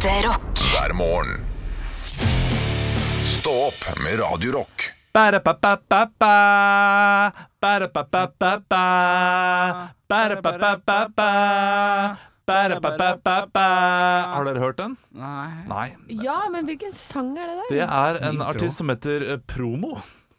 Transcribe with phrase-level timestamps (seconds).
[0.00, 0.58] Ekte rock.
[0.72, 1.40] hver morgen.
[3.24, 4.92] Stå opp med Radio Rock.
[5.12, 6.30] Ba-da-ba-ba-ba-ba.
[7.60, 8.84] Ba-da-ba-ba-ba-ba.
[10.08, 11.28] Ba-da-ba-ba-ba-ba.
[12.46, 13.66] Ba-da-ba-ba-ba-ba.
[14.32, 14.96] Har dere hørt den?
[15.12, 15.68] Nei.
[15.68, 15.86] Nei.
[16.08, 17.68] Ja, men hvilken sang er det der?
[17.76, 19.98] Det er en artist som heter eh, Promo.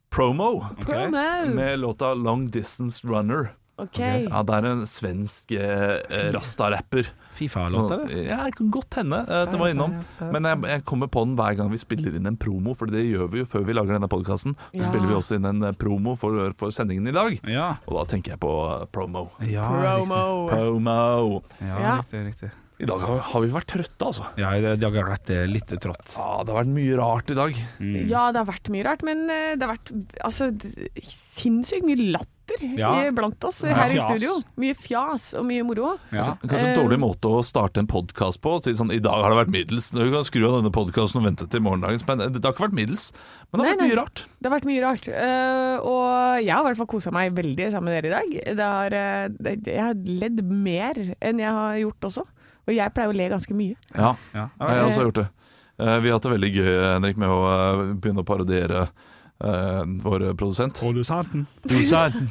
[0.09, 0.65] Promo.
[0.81, 1.27] Promo.
[1.53, 3.53] Med låta Long Distance Runner.
[3.79, 3.97] Ok.
[3.99, 6.01] Ja, det er en svensk eh,
[6.35, 7.07] rasta-rapper.
[7.33, 8.11] Fifa-låt, eller?
[8.27, 9.95] Ja, det kan godt hende eh, det var innom.
[10.19, 13.01] Men jeg, jeg kommer på den hver gang vi spiller inn en promo, for det
[13.07, 14.53] gjør vi jo før vi lager denne podkasten.
[14.73, 14.89] Så Ja.
[14.91, 17.39] spiller vi også inn en eh, promo for, for sendingen i dag.
[17.49, 17.69] Ja.
[17.87, 19.29] Og da tenker jeg på eh, promo.
[19.47, 20.23] ja Promo.
[20.51, 20.99] Promo.
[21.41, 21.67] Riktig.
[21.71, 21.95] Ja, Ja.
[22.03, 22.51] riktig, riktig.
[22.81, 24.25] I dag har, har vi vært trøtte, altså.
[24.41, 26.15] Ja, det, det har vært eh, litt trått.
[26.17, 27.59] Ja, det har vært mye rart i dag.
[27.77, 27.97] Mm.
[28.09, 29.91] Ja, det har vært mye rart, men eh, det har vært
[30.25, 30.49] altså,
[31.05, 32.27] sinnssykt mye latter
[32.75, 32.89] Ja.
[33.15, 34.33] blant oss Ja, her i studio.
[34.59, 35.93] Mye fjas og mye moro.
[36.11, 36.33] Ja.
[36.41, 36.79] Kanskje en Eh.
[36.81, 38.57] dårlig måte å starte en podkast på.
[38.57, 39.91] å Si sånn, I dag har det vært middels.
[39.91, 42.03] Du kan skru av denne podkasten og vente til morgendagens.
[42.07, 43.11] Men det har ikke vært middels.
[43.53, 43.87] Men det har Nei, vært nei.
[43.87, 44.25] mye rart.
[44.41, 45.07] Det har vært mye rart.
[45.07, 48.55] Uh, og jeg har i hvert fall kosa meg veldig sammen med dere i dag.
[48.57, 52.25] Det har, uh, jeg har ledd mer enn jeg har gjort også.
[52.67, 53.75] Og jeg pleier å le ganske mye.
[53.95, 54.49] Ja, Ja.
[54.59, 55.27] jeg har også gjort det.
[55.79, 58.87] Eh, Vi har hatt det veldig gøy, Henrik, med å eh, begynne å parodiere
[59.41, 60.77] eh, vår produsent.
[60.79, 61.47] Produsenten.
[61.67, 62.29] Produsenten.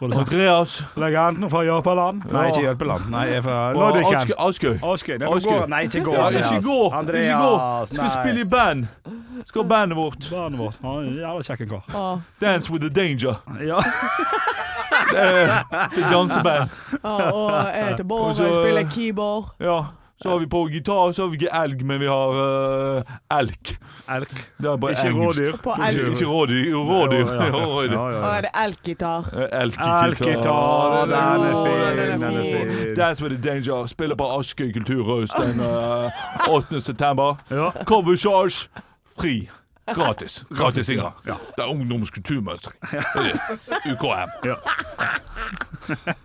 [0.00, 0.78] Andreas.
[0.96, 2.22] Legenden fra Jørpeland.
[2.32, 3.10] Nei, ikke Jørpeland.
[3.12, 4.32] Nei, jeg er fra Lodviken.
[4.38, 4.78] Askøy.
[4.80, 5.18] Askøy.
[5.20, 5.50] Nei, Askøy.
[5.60, 6.12] gå- Nei, ikke gå.
[6.14, 6.52] Ja, Andreas.
[6.52, 6.78] ikke gå!
[7.00, 7.86] Andreas, Ikke gå!
[7.90, 8.88] Skal vi spille i band.
[9.44, 10.30] Skal bandet vårt.
[10.30, 10.78] Bandet vårt.
[10.82, 12.22] Han er jævla kjekk en kar.
[12.40, 13.36] Dance with the danger.
[13.60, 13.76] Ja.
[15.10, 15.24] Det
[15.94, 16.76] det er danseband.
[17.04, 19.54] Ja, og jeg heter Bård, Og jeg spiller keyboard.
[19.60, 19.80] Ja.
[20.22, 23.70] Så har vi på gitar, så har vi ikke elg, men vi har uh, elk.
[24.16, 24.34] Elk.
[24.58, 25.54] Det er bare Ikke rådyr.
[25.64, 26.00] På elg.
[26.10, 26.74] Ikke rådyr.
[26.74, 27.16] Rådyr.
[27.18, 27.62] Ja, ja, ja.
[27.70, 27.94] Rådyr.
[27.94, 29.30] Ja, ja, Og er det elkgitar?
[29.62, 30.04] Elkegitar.
[30.04, 32.20] Elkgitar, den er fin.
[32.20, 32.92] den er fin.
[32.98, 33.86] That's where with the danger.
[33.86, 36.80] Spiller på Askøy kulturhus den uh, 8.
[36.80, 37.36] september.
[37.50, 37.70] Ja.
[37.84, 38.68] Covercharge
[39.16, 39.48] fri.
[39.96, 40.44] Gratis.
[40.50, 41.14] Gratis inngang.
[41.26, 41.36] Ja.
[41.56, 42.76] Det er ungdoms kulturmønstring.
[43.94, 44.30] UKM.
[44.48, 44.56] Ja.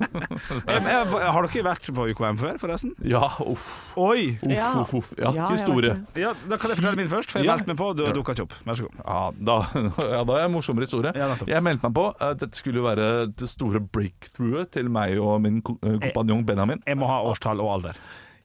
[0.65, 2.91] Har dere vært på UKM før, forresten?
[3.07, 3.63] Ja, uff.
[3.99, 4.35] Oi!
[4.45, 5.11] Uff, uff, uff.
[5.19, 5.95] Ja, Ja, historie.
[6.19, 7.55] Ja, Da kan jeg fortelle min først, for jeg Ja.
[7.55, 7.93] meldte meg på.
[7.95, 8.11] Du Ja.
[8.13, 8.53] dukka ikke opp.
[8.65, 8.95] Vær så god.
[9.05, 9.57] Ja, da,
[10.15, 11.11] ja, da er det en morsommere historie.
[11.15, 11.35] Ja.
[11.47, 12.05] Jeg meldte meg på.
[12.21, 16.83] eh, Dette skulle jo være det store breakthroughet til meg og min eh, kompanjong Benjamin.
[16.85, 17.95] Jeg må ha årstall og alder.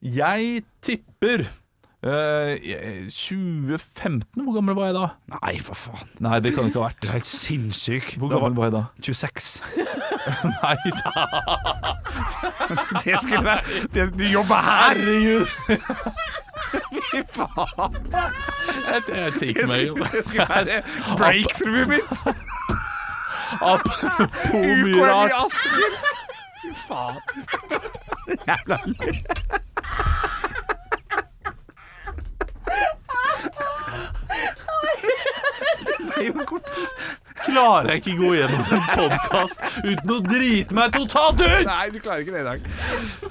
[0.02, 1.46] Jeg tipper
[2.02, 2.56] eh,
[3.10, 4.22] 2015.
[4.44, 5.06] Hvor gammel var jeg da?
[5.34, 6.08] Nei, for faen.
[6.24, 7.12] Nei, det kan det ikke ha Du er vært.
[7.12, 8.14] helt sinnssyk.
[8.18, 8.84] Hvor gammel var jeg da?
[9.02, 9.62] 26.
[10.62, 10.76] Nei,
[13.04, 13.62] Det skulle være
[13.94, 14.94] det, Du jobber her!
[14.98, 15.46] herregud!
[17.10, 17.94] Fy faen!
[18.14, 20.82] Jeg, jeg tenker meg jo det skulle være
[21.18, 22.10] breakthroughet mitt!
[23.60, 25.52] Apropos mye rart.
[26.62, 27.16] Fy faen.
[28.46, 29.14] Jævla løy.
[35.88, 36.90] Det er jo en kortis.
[37.60, 41.66] Klarer jeg ikke gå gjennom en podkast uten å drite meg totalt ut!
[41.68, 42.68] Nei, du klarer ikke det i dag.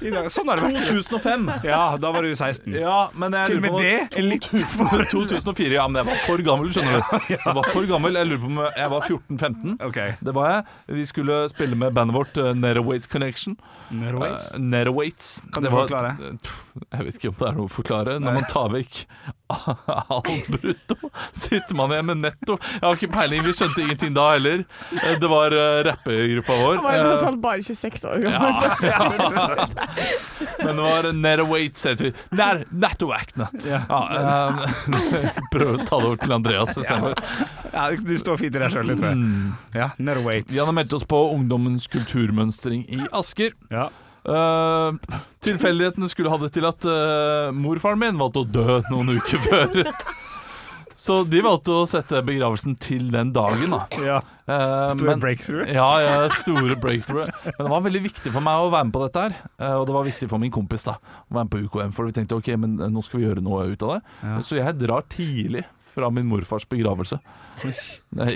[0.06, 0.90] I dag sånn har det vært.
[0.90, 1.48] 2005.
[1.66, 2.76] Ja, da var du 16.
[2.78, 6.44] Ja, men jeg Til og med det er litt 2004, ja, men jeg var for
[6.46, 7.18] gammel, skjønner du.
[7.40, 9.76] Jeg var for gammel, jeg lurer på om jeg var 14-15.
[9.86, 9.98] Ok.
[10.26, 10.64] Det var jeg.
[11.00, 13.56] Vi skulle spille med bandet vårt uh, Connection.
[13.90, 14.50] Netherweights?
[14.54, 15.30] Uh, Netherweights.
[15.54, 16.16] Kan du Det var- forklare?
[16.90, 18.16] Jeg vet ikke om det er noe å forklare.
[18.22, 19.00] Når man tar vekk
[19.50, 22.56] all brutto, sitter man igjen med netto.
[22.76, 24.64] Jeg har ikke peiling, vi skjønte ingenting da heller.
[24.94, 26.74] Uh, Det var uh, rappegruppa vår.
[26.80, 28.52] Han var jo tross alt bare 26 år gammel.
[28.90, 28.98] ja,
[30.60, 32.12] Men det var Netherweights, heter vi.
[32.38, 33.48] Nær, Nettoaktene.
[33.66, 33.82] Ja.
[33.90, 34.02] Ja,
[34.50, 35.00] um,
[35.54, 37.18] prøv å ta det over til Andreas istedenfor.
[37.70, 39.56] Ja, du står fint i deg sjøl, tror jeg.
[39.76, 40.52] Ja, Netherweights.
[40.54, 43.56] Vi har meldt oss på Ungdommens kulturmønstring i Asker.
[43.72, 43.88] Ja.
[44.24, 44.96] Uh,
[45.44, 49.78] tilfeldighetene skulle ha det til at uh, morfaren min valgte å dø noen uker før.
[51.00, 53.72] Så de valgte å sette begravelsen til den dagen.
[53.72, 54.18] da ja.
[54.44, 55.64] Uh, Store men- breakthrough.
[55.72, 57.30] Ja, ja, store breakthrough.
[57.46, 59.38] Men det var veldig viktig for meg å være med på dette her.
[59.78, 61.94] Og det var viktig for min kompis da å være med på UKM.
[61.96, 64.00] For vi tenkte ok, men nå skal vi gjøre noe ut av det.
[64.26, 64.36] Ja.
[64.44, 65.64] Så jeg drar tidlig
[65.94, 67.18] fra min morfars begravelse.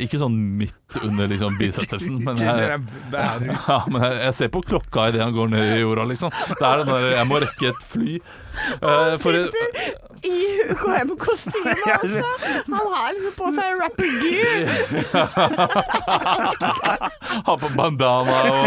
[0.02, 2.80] Ikke sånn midt under liksom bisettelsen, men jeg,
[3.14, 6.30] ja, men jeg, jeg ser på klokka idet han går ned i jorda, liksom.
[6.50, 8.12] Det er den der, jeg må rekke et fly.
[8.82, 9.36] Uh, for, I
[10.74, 12.22] UKM-kostyme, altså.
[12.68, 14.60] Han har liksom på seg rapper gear
[17.48, 18.64] har på bandana og,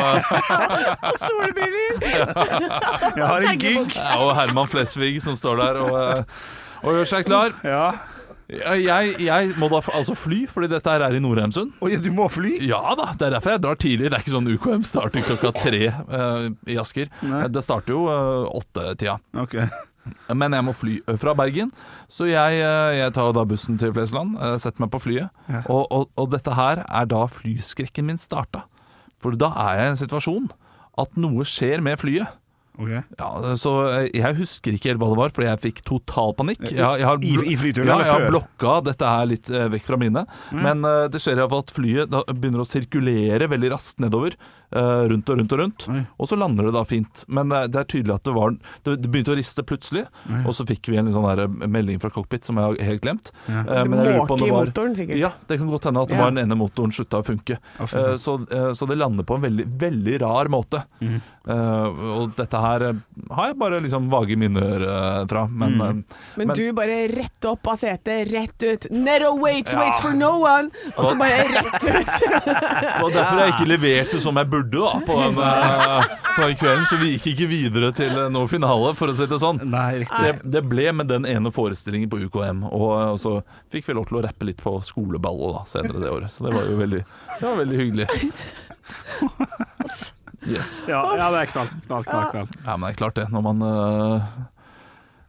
[1.08, 1.92] og solbriller.
[3.16, 3.88] Jeg har en gig.
[4.18, 6.00] og Herman Flesvig som står der og, uh,
[6.84, 7.50] og gjør seg klar.
[7.66, 7.88] Ja.
[8.48, 11.74] Jeg, jeg, må da altså fly, fordi dette her er i Nordheimsund.
[11.84, 12.54] Oi, du må fly?
[12.64, 14.08] Ja da, det er derfor jeg drar tidlig.
[14.08, 17.12] Det er ikke sånn UKM starter klokka tre uh, i Asker.
[17.28, 17.44] Nei.
[17.52, 19.18] Det starter jo uh, åttetida.
[19.44, 19.68] Okay.
[20.32, 21.72] Men jeg må fly fra Bergen,
[22.12, 25.44] så jeg, eh, jeg tar da bussen til Flesland, eh, setter meg på flyet.
[25.66, 28.66] Og, og, og dette her er da flyskrekken min starta.
[29.24, 30.50] For da er jeg i en situasjon
[31.02, 32.30] at noe skjer med flyet.
[32.78, 32.92] Ok.
[33.18, 36.62] Ja, så eh, Jeg husker ikke helt hva det var, fordi jeg fikk total panikk.
[36.68, 39.88] Jeg, jeg har, I- i flyturen, ja, jeg har blokka dette her litt eh, vekk
[39.90, 40.28] fra minnet.
[40.54, 44.38] Men uh, det skjer iallfall at flyet da begynner å sirkulere veldig raskt nedover.
[44.72, 45.86] Eh, rundt og rundt og rundt.
[45.90, 46.02] Oi.
[46.20, 47.24] Og så lander det da fint.
[47.28, 48.52] Men eh, det er tydelig at det var
[48.84, 50.06] Det, det begynte å riste plutselig,
[50.46, 53.32] og så fikk vi en sånn der melding fra cockpit som jeg har helt glemt.
[53.48, 53.62] Ja.
[53.64, 55.18] Eh, men jeg lurer var motoren, sikkert.
[55.18, 56.24] ja, det kan godt hende at det Ja.
[56.24, 57.58] var den ene motoren slutta å funke.
[57.80, 60.84] Eh, så, eh, så det lander på en veldig, veldig rar måte.
[61.02, 61.22] Mm.
[61.48, 61.88] Eh,
[62.18, 62.94] og dette her eh,
[63.32, 65.48] har jeg bare liksom vage minner eh, fra.
[65.48, 65.82] Men Mm.
[65.82, 65.94] eh,
[66.38, 68.88] Men, Men- du bare rett opp av setet, rett ut.
[68.92, 69.80] Nero waits, Ja.
[69.80, 70.70] waits for no one!
[70.98, 72.08] Og så bare rett ut.
[72.46, 76.04] det var derfor jeg ikke leverte som jeg burde da på den, eh,
[76.36, 76.86] på den kvelden.
[76.90, 79.60] Så vi gikk ikke videre til noen noe finale, for å si det sånn.
[79.70, 80.24] Nei, riktig.
[80.24, 83.34] Det, det ble med den ene forestillingen på UKM, og, eh, og så
[83.74, 86.30] fikk vi lov til å rappe litt på skoleballet da, senere det året.
[86.34, 87.02] Så det var jo veldig,
[87.38, 88.08] det var veldig hyggelig.
[90.48, 90.78] Yes.
[90.88, 92.28] Ja, ja, det er knall, knall, knall.
[92.32, 92.48] knall.
[92.64, 93.26] Ja, men det er klart det.
[93.34, 93.58] Når man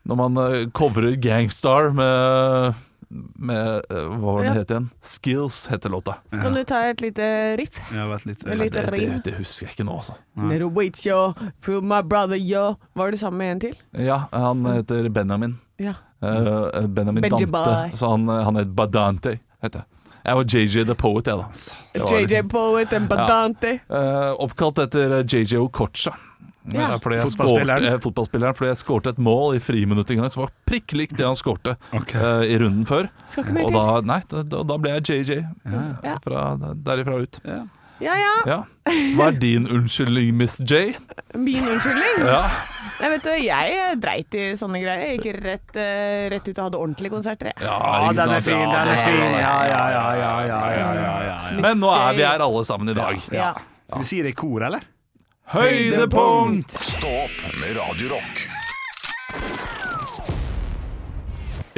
[0.07, 0.33] Når man
[0.77, 2.77] covrer Gangstar med
[3.11, 4.53] med uh, Hva var det Ja.
[4.53, 4.91] het igjen?
[5.03, 6.15] Skills heter låta.
[6.31, 7.79] Kan du ta et lite riff?
[7.95, 10.13] Ja, vært litt, Det er Det, det, det husker jeg ikke nå, altså.
[10.37, 11.33] Little wait, yo.
[11.61, 12.77] For my brother, yo.
[12.95, 13.77] Var det sammen med en til?
[13.97, 15.59] Ja, han heter Benjamin.
[15.81, 15.95] Ja.
[16.23, 17.97] Uh, Benjamin Benji Dante.
[17.97, 19.87] Så han, han het Badante, heter jeg.
[20.29, 21.45] Jeg var JJ the Poet, jeg, da.
[21.95, 23.81] JJ liksom- Poet and Badante.
[23.89, 26.13] Uh, oppkalt etter JJ Okocha.
[26.69, 26.99] Ja.
[26.99, 27.83] Fordi jeg Fotballspilleren.
[27.85, 28.55] skårte- eh, fotballspilleren.
[28.59, 31.35] Fordi jeg skårte et mål i friminuttet en gang som var prikk likt det han
[31.39, 32.21] skårte okay.
[32.21, 33.09] eh, i runden før.
[33.27, 35.47] Skal ikke mer Og da, nei, da, da ble jeg JJ
[36.05, 36.19] Ja.
[36.25, 37.41] fra, derifra ut.
[37.45, 37.65] Ja.
[38.01, 38.15] Ja
[38.47, 38.59] ja.
[39.17, 40.95] Hva er din unnskyldning, Miss J?
[41.35, 42.21] min unnskyldning.
[42.27, 42.45] Ja.
[43.01, 45.03] Nei, vet du, jeg dreit i sånne greier.
[45.09, 47.51] Jeg gikk rett, eh, rett ut og hadde ordentlige konserter.
[47.61, 49.19] Ja, Ja, den er fin, den er fin.
[49.19, 51.61] ja, Ja, ja, ja, ja, ja, ja, ja, ja.
[51.61, 53.19] Men nå er vi her alle sammen i dag.
[53.33, 53.55] Ja.
[53.89, 54.81] Skal vi si det i kor, eller?
[55.49, 56.71] Høydepunkt!
[56.77, 58.47] Stå opp med Radio Rock.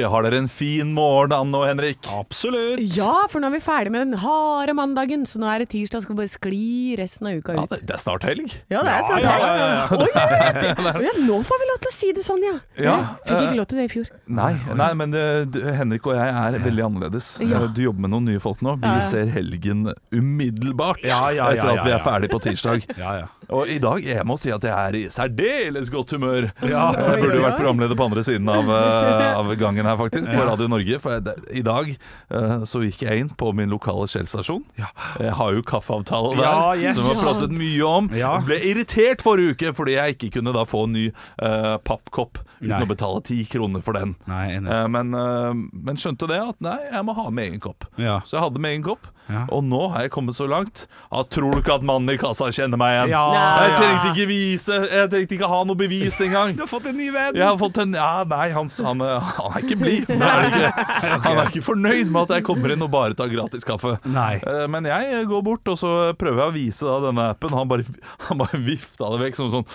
[0.01, 1.99] Har dere en fin morgen, Anne og Henrik?
[2.09, 2.79] Absolutt.
[2.97, 6.01] ja, for nå er vi ferdig med den harde mandagen, så nå er det tirsdag.
[6.01, 7.75] Skal vi bare skli resten av uka Ja, ut.
[7.75, 8.55] det, det er snart helg.
[8.73, 9.43] Ja, det er snart helg.
[9.45, 9.99] ja, ja, ja.
[10.01, 10.23] Ja,
[10.57, 10.95] ja.
[10.97, 12.55] Oi, ja, nå får vi lov til å si det sånn, ja.
[12.81, 12.95] Ja,
[13.27, 14.09] Fikk eh, ikke lov til det i fjor.
[14.41, 14.49] Nei,
[14.81, 17.29] nei men det, du, Henrik og jeg er veldig annerledes.
[17.45, 17.61] Ja.
[17.61, 18.79] Eh, Du jobber med noen nye folk nå.
[18.81, 19.05] Vi Ja, ja.
[19.11, 19.85] ser helgen
[20.17, 22.89] umiddelbart Ja, ja, ja, etter at vi er ferdig på tirsdag.
[22.97, 23.29] Ja, ja.
[23.51, 26.49] Og i dag jeg må si at jeg er i særdeles godt humør.
[26.63, 26.85] Ja.
[26.95, 30.45] Jeg burde oi, vært programleder på andre siden av, eh, av gangen her, faktisk, på
[30.47, 30.99] Radio Norge.
[31.03, 34.63] For jeg, i dag eh, så gikk jeg inn på min lokale Shell-stasjon.
[34.79, 36.99] Jeg har jo kaffeavtale der, Ja, yes.
[36.99, 38.09] som vi har pratet mye om.
[38.15, 42.39] Jeg Ble irritert forrige uke fordi jeg ikke kunne da få en ny uh, pappkopp
[42.61, 42.81] uten Nei.
[42.85, 44.15] å betale ti kroner for den.
[44.29, 44.71] Nei, nei.
[44.71, 47.87] Eh, men, eh, men skjønte det at nei, jeg må ha med egen kopp.
[47.97, 48.19] Ja.
[48.25, 49.09] Så jeg hadde med egen kopp.
[49.31, 49.45] Ja.
[49.53, 52.49] Og nå har jeg kommet så langt at tror du ikke at mannen i kassa
[52.51, 53.11] kjenner meg igjen?
[53.13, 53.21] Ja,
[53.61, 56.51] Jeg trengte ikke vise Jeg trengte ikke ha noe bevis engang.
[56.57, 57.37] Du har fått en ny venn!
[57.37, 60.09] Jeg har fått en Ja, nei, han, han, han er ikke blid.
[60.11, 60.71] Ikke.
[61.21, 63.93] Han er ikke fornøyd med at jeg kommer inn og bare tar gratis kaffe.
[64.09, 64.41] Nei.
[64.41, 67.55] Eh, Men jeg går bort og så prøver jeg å vise da denne appen.
[67.55, 67.85] Han bare,
[68.27, 69.67] han bare vifta det vekk som sånn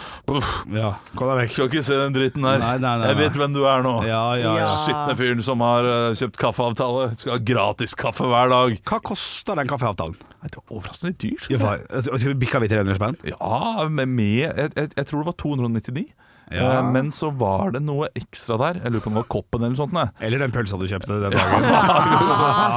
[0.74, 0.92] Ja.
[1.16, 2.60] Skal ikke se den dritten her.
[2.60, 3.94] Nei, nei, nei, Jeg vet hvem du er nå.
[4.08, 4.68] Ja, ja, ja.
[4.84, 7.08] Skitne fyren som har uh, kjøpt kaffeavtale.
[7.18, 8.76] Skal ha gratis kaffe hver dag.
[8.86, 10.16] Hva koster den kaffeavtalen?
[10.40, 11.48] Nei, Det var overraskende dyrt.
[11.52, 13.18] Ja, hva- bikke av i 300 spenn?
[13.32, 16.06] Ja, med, med jeg, jeg, jeg tror det var 299.
[16.52, 16.66] Ja.
[16.78, 18.80] Eh, Men så var det noe ekstra der.
[18.84, 19.94] Jeg lurer på om det var koppen eller noe sånt.
[19.96, 20.04] Ne.
[20.22, 21.66] Eller den pølsa du kjøpte den dagen.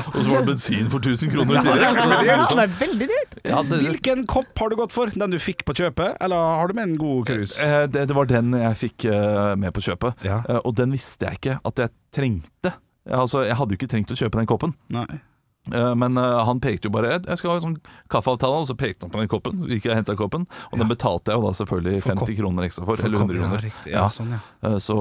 [0.09, 1.99] Og så var det bensin for 1000 kroner i tillegg.
[3.45, 3.85] Ja, det er.
[3.89, 5.11] Hvilken kopp har du gått for?
[5.13, 7.59] Den du fikk på kjøpet, eller har du med en god cruise?
[7.61, 10.25] eh, det, det var den jeg fikk eh, med på kjøpet.
[10.25, 10.41] Ja.
[10.49, 12.73] Eh, Og den visste jeg ikke at jeg trengte.
[13.09, 14.73] Altså, Jeg hadde jo ikke trengt å kjøpe den koppen.
[14.93, 15.05] Nei.
[15.73, 17.77] Eh, Men eh, han pekte jo bare Jeg skal ha en sånn
[18.09, 19.63] kaffeavtale, og så pekte han på den koppen.
[19.69, 22.85] Gikk jeg og henta koppen, og den betalte jeg jo da selvfølgelig 50 kroner ekstra
[22.85, 22.95] for.
[22.99, 23.59] For eller 100 kroner.
[23.59, 23.91] Ja, riktig.
[23.93, 24.07] Ja, Ja.
[24.09, 24.39] sånn, ja.
[24.63, 24.95] Eh, Så,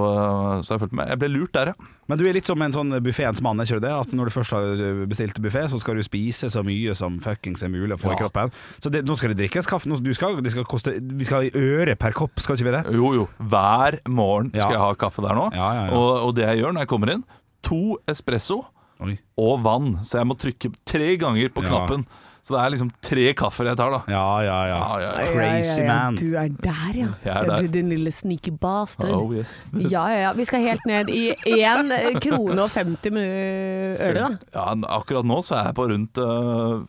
[0.65, 1.75] så jeg følte meg Jeg ble lurt der, ja.
[2.09, 3.91] Men du er litt som en sånn buffeens mann, ikke det?
[3.93, 7.63] At når du først har bestilt buffé, så skal du spise så mye som fuckings
[7.63, 8.51] er mulig å få i kroppen.
[8.81, 9.87] Så det, nå skal det drikkes kaffe.
[9.91, 12.73] Nå, du skal, det skal koste, vi skal ha øre per kopp, skal ikke vi
[12.79, 12.83] det?
[12.97, 13.29] Jo, jo.
[13.39, 14.71] Hver morgen skal Ja.
[14.79, 15.51] jeg ha kaffe der nå.
[15.53, 15.93] Ja, ja, ja.
[16.01, 17.25] Og, og det jeg gjør når jeg kommer inn,
[17.63, 18.63] to espresso
[19.01, 19.19] Oi.
[19.39, 19.93] og vann.
[20.05, 21.69] Så jeg må trykke tre ganger på Ja.
[21.69, 22.07] knappen.
[22.49, 23.99] Så det er liksom tre kaffer jeg tar, da.
[24.09, 24.77] Ja, ja, ja.
[24.81, 25.33] Ah, ja, ja.
[25.35, 26.15] Crazy man.
[26.17, 27.09] Du er der, ja.
[27.29, 27.61] Er der.
[27.61, 29.11] Du, din lille sneaky bastard.
[29.11, 29.67] Oh, yes.
[29.93, 30.33] Ja, ja, ja.
[30.33, 34.31] Vi skal helt ned i 1 krone og 50 øre, da.
[34.55, 36.81] Ja, akkurat nå så er jeg på rundt uh,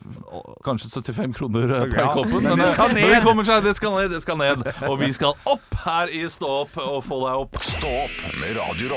[0.64, 2.40] kanskje 75 kroner øh, per Ja, koppen.
[2.42, 3.14] men det øh, skal ned.
[3.14, 4.64] det kommer seg, det skal ned, det skal ned.
[4.88, 7.60] Og vi skal opp her i Stå opp og få deg opp.
[7.60, 8.96] Stå opp med Radio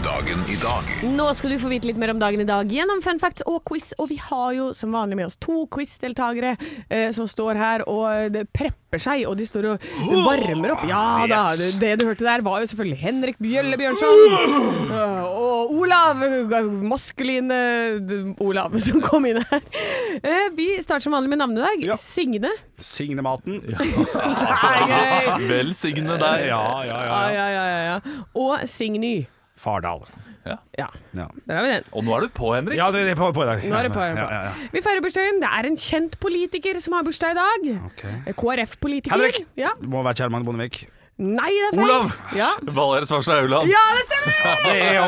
[0.00, 3.02] Dagen i dag Nå skal du få vite litt mer om dagen i dag gjennom
[3.04, 3.90] fun facts og quiz.
[4.00, 6.54] Og vi har jo som vanlig med oss to quizdeltakere
[6.88, 9.84] eh, som står her og det prepper seg, og de står og
[10.24, 10.84] varmer opp.
[10.88, 14.22] Ja da, det, det du hørte der var jo selvfølgelig Henrik Bjølle Bjørnson.
[14.90, 17.58] Eh, og Olav, eh, maskuline
[18.00, 19.66] eh, Olav, som kom inn her.
[20.20, 21.84] Eh, vi starter som vanlig med navnedag.
[21.86, 21.98] Ja.
[22.00, 22.54] Signe.
[22.80, 23.60] Signe maten.
[23.66, 25.50] Det er gøy.
[25.50, 26.46] Velsigne deg.
[26.48, 28.24] Ja, ja, Ja, ja, ja, ja, ja.
[28.38, 29.18] Og Signy.
[29.60, 30.04] Fardal.
[30.48, 30.86] Ja, Ja.
[31.12, 31.84] der har vi den.
[31.92, 32.78] Og nå er du på, Henrik.
[32.80, 33.64] Ja, det er på, på i dag.
[33.68, 34.00] Nå er det på.
[34.00, 34.52] Ja, ja, ja.
[34.72, 35.40] Vi feirer bursdagen.
[35.42, 37.68] Det er en kjent politiker som har bursdag i dag.
[37.92, 38.32] Okay.
[38.40, 39.12] KrF-politiker.
[39.18, 39.44] Henrik!
[39.60, 39.74] Ja.
[39.80, 40.86] Det må være Kjerman Bondevik.
[41.20, 41.82] Nei, det er feil.
[41.84, 42.12] Olav!
[42.32, 42.46] Ja.
[42.72, 43.68] Valgerd Svarstad Auland.
[43.68, 44.62] ja, det stemmer!
[44.64, 45.02] Det er ja,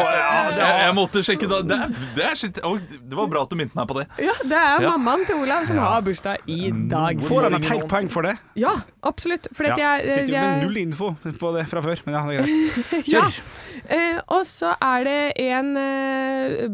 [0.52, 1.60] det Jeg, er, jeg måtte sjekke da.
[1.64, 2.60] Det, er, det, er shit.
[2.68, 4.04] Oh, det var bra at du minte meg på det.
[4.20, 4.90] Ja, Det er Ja.
[4.92, 7.24] mammaen til Olav som har bursdag i dag.
[7.24, 8.36] Får han et helt poeng for det?
[8.60, 8.74] Ja,
[9.08, 9.48] absolutt.
[9.56, 9.78] For Ja.
[9.80, 12.44] jeg, jeg, Sitter jo med null info på det fra før, men ja, det er
[12.44, 13.08] greit.
[13.16, 13.24] ja.
[13.24, 13.40] Kjør!
[13.88, 16.66] Eh, og så er det en eh,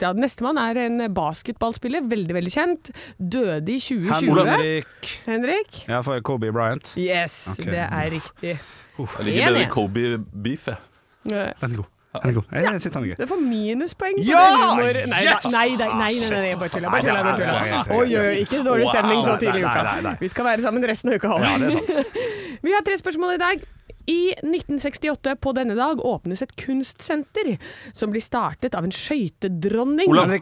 [0.00, 2.92] ja, Nestemann er en basketballspiller, veldig veldig kjent.
[3.18, 4.42] Døde i 2020.
[4.50, 5.80] Henrik Henrik?
[5.88, 6.94] Ja, for Kobe Bryant.
[6.98, 7.70] Yes, okay.
[7.70, 8.58] det er riktig.
[9.00, 10.76] Jeg liker bedre Kobe Beef, jeg.
[11.24, 11.88] Den er god.
[12.10, 12.42] Den er god.
[12.52, 13.14] Jeg, jeg synes er gøy.
[13.20, 14.40] Det får minuspoeng på Ja!
[14.50, 14.96] det humor...
[15.12, 15.44] Nei, Yes!
[15.52, 16.90] nei, nei, nei, nei, nei, nei, bare tulla.
[16.90, 17.98] Bare tulla, bare Nei, nei, nei, tulla.
[18.00, 20.14] Oi, oi, oi, ikke så dårlig stemning så tidlig i uka.
[20.20, 21.36] Vi skal være sammen resten av uka.
[21.44, 22.16] Ja, det er sant.
[22.66, 23.62] Vi har tre spørsmål i dag.
[24.10, 27.52] I 1968 på denne dag åpnes et kunstsenter
[27.94, 30.10] som blir startet av en skøytedronning.
[30.10, 30.34] Olav.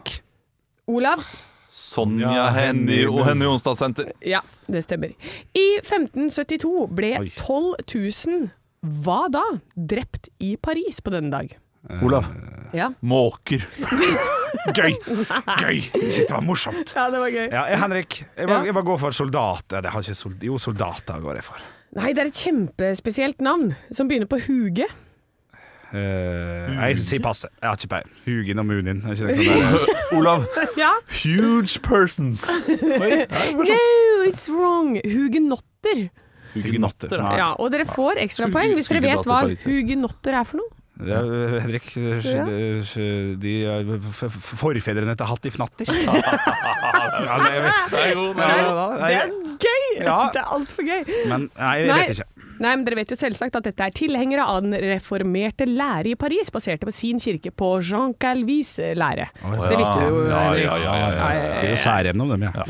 [0.89, 1.25] Olav?
[1.69, 4.09] Sonja Ja, Henny og Henny Jonstad Senter.
[4.25, 5.13] Ja, det stemmer.
[5.55, 8.49] I 1572 ble 12 000
[9.03, 9.43] hva da
[9.75, 11.53] drept i Paris på denne dag?
[12.03, 12.27] Olav.
[12.75, 13.63] Ja, Måker.
[14.77, 14.95] Gøy!
[15.61, 15.79] Gøy!
[15.93, 16.91] Det var morsomt.
[16.97, 17.45] ja det var gøy.
[17.53, 18.49] Ja, Henrik, jeg Ja.
[18.49, 19.65] var, jeg var går for soldat.
[19.71, 21.67] Det har ikke sold, jo, soldater går jeg for.
[21.97, 24.85] Nei, det er et kjempespesielt navn som begynner på Huge.
[25.89, 27.49] Uh, jeg sier passe.
[27.57, 28.17] Jeg har ikke peiling.
[28.27, 28.99] Hugin og Munin.
[29.01, 29.95] Er ikke det sånn?
[30.19, 30.45] Olav.
[30.77, 30.93] Ja.
[31.23, 32.45] Huge persons.
[34.19, 34.99] No, it's wrong.
[35.01, 36.09] Hugenotter.
[36.53, 37.15] Hugenotter.
[37.15, 37.31] Ja.
[37.39, 39.55] Ja, og dere får ekstra poeng hvis dere vet hva ja.
[39.63, 40.75] hugenotter er for noe.
[40.99, 41.29] Er,
[41.63, 41.85] Henrik,
[43.39, 45.87] de, er forfedrene til Hattif Natter.
[45.95, 49.48] ja, det er, Det er det ja, da, Det gøy!
[50.09, 50.19] Ja.
[50.33, 51.01] Det er altfor gøy.
[51.29, 51.97] Men nei, jeg Nei.
[52.07, 52.45] vet ikke.
[52.59, 56.15] Nei, men Dere vet jo selvsagt at dette er tilhengere av den reformerte lære i
[56.19, 59.29] Paris, baserte på sin kirke på Jean Calvis lære.
[59.39, 60.17] Det visste du jo.
[60.27, 61.53] Ja, ja, ja, ja, ja.
[61.61, 62.51] Sier jo særemne om dem, ja.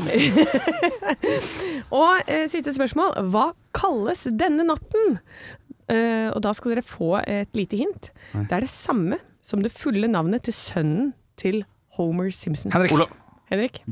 [2.00, 3.16] Og eh, siste spørsmål.
[3.32, 5.18] Hva kalles denne natten?
[5.90, 8.12] Eh, og da skal dere få et lite hint.
[8.36, 11.64] Det er det samme som det fulle navnet til sønnen til
[11.98, 12.70] Homer Simpson.
[12.74, 12.94] Henrik.
[13.50, 13.82] Henrik?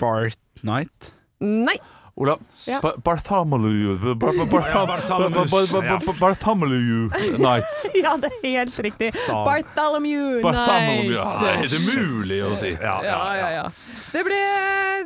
[0.00, 1.12] Bart Night.
[1.42, 1.76] Nei.
[2.14, 2.40] Olav.
[2.68, 2.78] Ja.
[3.04, 4.50] Bartholomew Bartholomew.
[4.52, 7.08] bar- bar- bar- bar- Bartholomew
[7.40, 7.64] Night.
[8.02, 9.08] Ja, det er helt riktig.
[9.28, 11.08] Bartholomew Night.
[11.08, 11.42] Nights.
[11.42, 12.74] Er det mulig å si?
[12.76, 13.64] Ja, Ja, ja, ja.
[14.12, 14.40] Det ble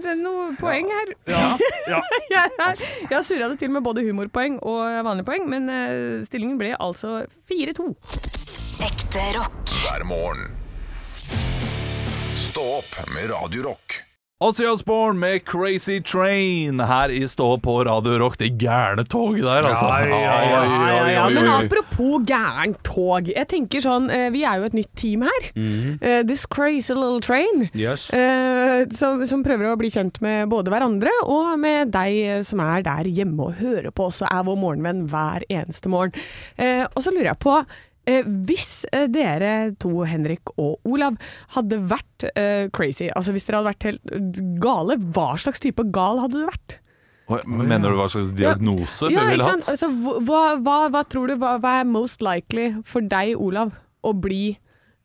[0.02, 1.12] det er noe poeng her.
[1.30, 1.46] ja.
[1.88, 2.00] ja.
[2.74, 7.22] Jeg, surra det til med både humorpoeng og vanlige poeng, men eh, stillingen ble altså
[7.48, 7.86] 4-2.
[8.84, 9.62] Ekte rock.
[9.86, 10.50] hver morgen.
[12.36, 14.02] Stå opp med Radio Rock.
[14.44, 18.34] Ozzy Osbourne med Crazy Train her i Stå på Radio Rock.
[18.36, 19.86] Det gærne toget der, altså.
[20.10, 23.30] Ja, ja, ja, men apropos gærent tog.
[23.32, 25.48] Jeg tenker sånn, eh, Vi er jo et nytt team her.
[25.56, 27.70] Eh, This crazy little train.
[27.72, 28.10] Yes.
[28.12, 32.84] Uh, som, som prøver å bli kjent med både hverandre og med deg som er
[32.84, 36.12] der hjemme og hører på oss og er vår morgenvenn hver eneste morgen.
[36.60, 37.62] Uh, og så lurer jeg på
[38.06, 41.18] hvis eh, dere to, Henrik og Olav,
[41.56, 46.22] hadde vært eh, crazy, altså hvis dere hadde vært helt gale, hva slags type gal
[46.22, 46.78] hadde du vært?
[47.50, 49.66] Mener du hva slags diagnose Ja, ville ikke sant?
[49.72, 49.88] Altså,
[50.22, 53.74] hva, hva, hva tror du hva, hva er most likely for deg, Olav,
[54.06, 54.54] å bli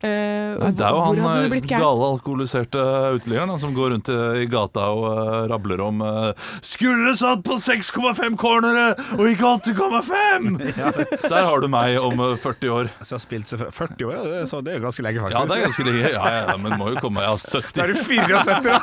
[0.02, 1.20] eh, Nei, det er jo han
[1.52, 2.82] eh, gale alkoholiserte
[3.18, 6.32] uteliggeren som går rundt eh, i gata og uh, rabler om uh,
[6.62, 10.58] 'Skulle satt på 6,5 cornere og ikke 8,5!'
[11.32, 12.90] Der har du meg om eh, 40 år.
[13.02, 15.20] Så jeg har spilt seg 40 år, ja, det så det er jo ganske lenge,
[15.22, 15.40] faktisk.
[15.40, 16.02] Ja, det er ganske lenge.
[16.02, 17.76] Ja, ja, ja, men må jo komme Ja, 70.
[17.76, 18.76] Da er du 74, da!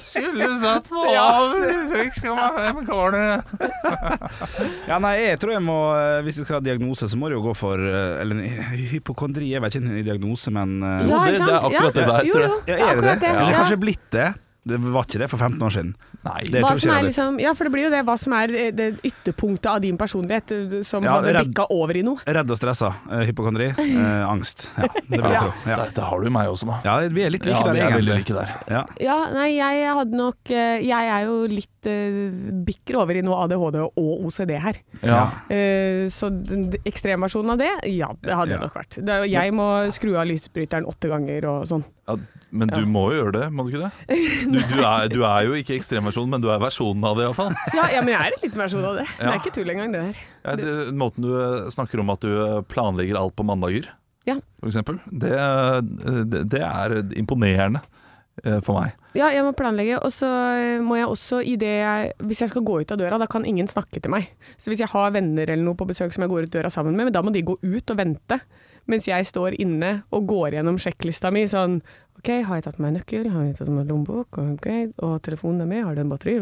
[0.00, 3.42] Skulle satt på over 6,5 cornere.
[4.88, 7.36] Ja, nei, jeg tror jeg må eh, Hvis du skal ha diagnose, så må du
[7.36, 11.38] jo gå for eh, Eller hypokondri er vel ikke en diagnose, men eh, Ja, det-
[11.38, 12.50] det er akkurat det der, tror jeg.
[12.50, 13.10] jo, Ja, er det det?
[13.10, 13.34] akkurat det.
[13.40, 14.34] Eller kanskje blitt det?
[14.62, 15.94] Det var ikke det for 15 år siden.
[16.22, 16.42] Nei.
[16.52, 18.76] Det Hva som er liksom, ja, for det blir jo det hva som er det,
[18.76, 22.20] det ytterpunktet av din personlighet eh, som Ja, hadde bikka over i noe.
[22.28, 22.90] Redd og stressa.
[23.10, 23.70] eh, hypokondri.
[23.72, 24.68] eh, angst.
[24.76, 25.38] Ja, det vil jeg Ja.
[25.40, 25.52] tro.
[25.66, 25.76] Ja.
[25.76, 26.76] Der, der har du meg også, da.
[26.84, 28.16] ja, vi er litt like Ja, der, er egentlig.
[28.18, 28.48] like der.
[28.68, 28.84] Ja.
[29.00, 33.38] Ja, nei, jeg hadde nok eh, Jeg er jo litt uh, bikker over i noe
[33.46, 34.80] ADHD og OCD her.
[35.06, 35.22] Ja.
[35.50, 36.28] Uh, så
[36.88, 38.58] ekstremversjonen av det, ja, det hadde Ja.
[38.58, 38.98] det nok vært.
[39.00, 41.84] Det, er jeg må skru av lysbryteren åtte ganger og sånn.
[42.10, 42.16] Ja,
[42.50, 44.18] men du må jo gjøre det, må du ikke det?
[44.50, 47.54] Du, du, er, du er jo ikke ekstremversjonen, men du er versjonen av det iallfall.
[47.78, 49.06] Ja, ja, men jeg er en liten versjon av det.
[49.20, 50.02] Det er ikke tull engang, det.
[50.42, 53.86] Ja, det- måten du eh, snakker om at du eh, planlegger alt på mandager,
[54.26, 54.34] Ja.
[54.58, 55.80] for eksempel, det, eh,
[56.34, 57.99] det, det er imponerende eh,
[58.64, 58.96] for meg.
[59.18, 62.52] Ja, jeg må planlegge, og så eh, må jeg også i det jeg Hvis jeg
[62.52, 64.28] skal gå ut av døra, da kan ingen snakke til meg.
[64.56, 66.96] Så hvis jeg har venner eller noe på besøk som jeg går ut døra sammen
[66.96, 68.40] med, men da må de gå ut og vente.
[68.90, 71.80] Mens jeg står inne og går gjennom sjekklista mi sånn
[72.20, 73.28] OK, har jeg tatt med nøkkel?
[73.32, 74.40] Har jeg tatt med lommebok?
[74.42, 74.66] Ok,
[75.00, 75.84] Og telefonen er med?
[75.86, 76.36] Har den batteri?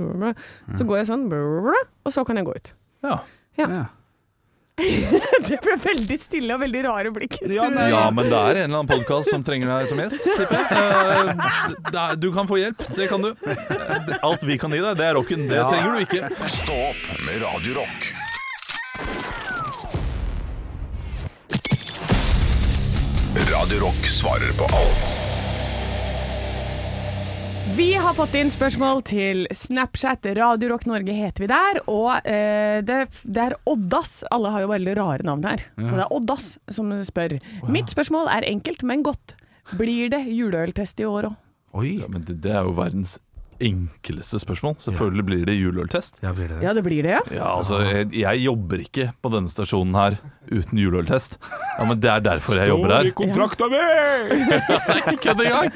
[0.75, 2.73] Så går jeg sånn, og så kan jeg gå ut.
[3.07, 3.21] Ja.
[3.59, 3.85] Ja.
[5.49, 7.39] Det ble veldig stille og veldig rare blikk.
[7.51, 10.55] Ja, ja, men det er en eller annen podkast som trenger deg som gjest, tipper
[10.55, 11.35] jeg.
[11.95, 13.33] Eh, Du kan få hjelp, det kan du.
[13.49, 15.49] Eh, Alt vi kan gi deg, det er rocken.
[15.51, 15.67] Det Ja.
[15.73, 16.49] trenger du ikke.
[16.59, 18.13] Stå opp med Radio Rock.
[23.53, 25.38] Radio Rock svarer på alt
[27.77, 30.27] Vi har fått inn spørsmål til Snapchat.
[30.39, 31.81] Radio Rock Norge heter vi der.
[31.91, 34.23] Og eh, det, det er Oddas.
[34.35, 35.63] Alle har jo veldig rare navn her.
[35.77, 37.37] Så det er Oddas som spør.
[37.71, 39.37] Mitt spørsmål er enkelt, men godt.
[39.79, 41.39] Blir det juleøltest i år òg?
[41.79, 41.91] Oi.
[42.01, 43.19] Ja, men det, det er jo verdens
[43.61, 44.77] enkleste spørsmål.
[44.83, 46.19] Selvfølgelig blir det juleøltest.
[46.23, 46.59] Ja, blir det?
[46.63, 47.21] Ja, det blir det, ja.
[47.35, 50.17] Ja, altså, jeg, jeg jobber ikke på denne stasjonen her
[50.49, 51.37] uten juleøltest.
[51.79, 53.11] Ja, men det er derfor jeg jobber her.
[53.19, 53.81] kontrakta mi!
[53.81, 55.75] Nei, ikke kødd engang!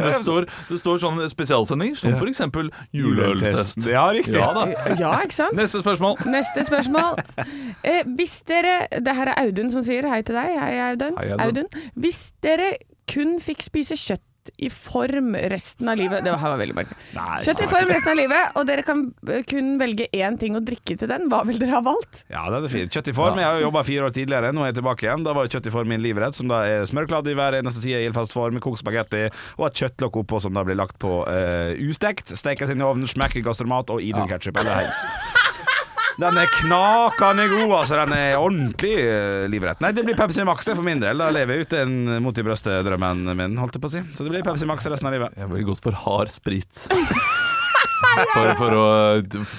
[0.00, 3.86] Det står, det står sånne spesialsendinger, som for eksempel juleøltest.
[3.88, 4.36] Ja, riktig.
[4.36, 4.66] Ja da.
[5.00, 5.56] Ja, ikke sant?
[5.58, 6.18] Neste spørsmål.
[6.30, 7.20] Neste spørsmål.
[7.84, 10.52] Eh, hvis dere Det her er Audun som sier hei til deg.
[10.60, 11.16] Hei, Audun.
[11.20, 11.70] Hei, Audun.
[11.98, 12.74] Hvis dere
[13.10, 14.22] kun fikk spise kjøtt
[14.58, 16.98] i form resten av livet Det her var veldig merkelig.
[17.46, 20.62] Kjøtt i form resten av livet, og dere kan eh, kun velge én ting å
[20.64, 21.28] drikke til den.
[21.32, 22.24] Hva vil dere ha valgt?
[22.32, 22.94] Ja, det er fint.
[22.94, 23.40] Kjøtt i form.
[23.40, 25.26] Jeg har jo jobba fire år tidligere, nå er jeg tilbake igjen.
[25.26, 27.84] Da var jo kjøtt i form min livrett, som da er smørkladd i hver eneste
[27.84, 29.26] side i ildfast form, kokt spagetti
[29.58, 32.34] og et kjøttlokk oppå som da blir lagt på uh, ustekt.
[32.36, 35.04] Stekes inn i ovnen, smekker gastromat og idun ketchup eller heis.
[36.20, 37.96] Den er knakende god, altså.
[38.02, 39.80] Den er ordentlig uh, livrett.
[39.80, 41.20] Nei, det blir Pepsi Max det for min del.
[41.20, 44.04] Da lever jeg ut den mot i brøstet-drømmen min, holdt jeg på å si.
[44.12, 45.38] Så det blir Pepsi Max resten av livet.
[45.40, 46.88] Jeg blir gått for hard sprit.
[48.00, 48.84] Bare for å,